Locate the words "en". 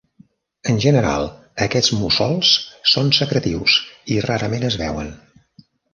0.71-0.79